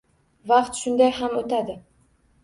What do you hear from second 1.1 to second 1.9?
ham o’tadi